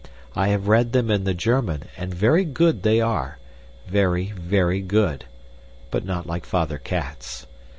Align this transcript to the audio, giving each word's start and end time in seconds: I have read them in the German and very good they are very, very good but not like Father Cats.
I 0.35 0.47
have 0.47 0.67
read 0.67 0.93
them 0.93 1.11
in 1.11 1.25
the 1.25 1.35
German 1.35 1.83
and 1.95 2.11
very 2.11 2.43
good 2.43 2.81
they 2.81 2.99
are 3.01 3.37
very, 3.85 4.31
very 4.31 4.79
good 4.81 5.25
but 5.91 6.03
not 6.03 6.25
like 6.25 6.43
Father 6.43 6.79
Cats. 6.79 7.45